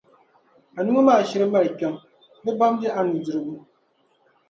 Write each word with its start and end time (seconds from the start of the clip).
a 0.77 0.79
nuu 0.83 1.01
maa 1.07 1.27
shiri 1.29 1.45
mali 1.53 1.69
kpiɔŋ, 1.77 1.95
di 2.43 2.51
bamdi 2.59 2.87
a 2.97 2.99
nudirigu. 3.03 3.55